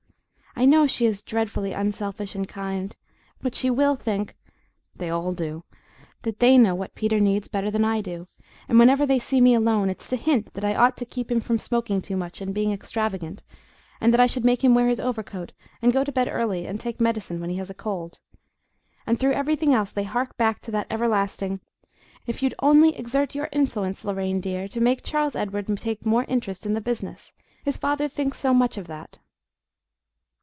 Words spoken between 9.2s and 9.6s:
me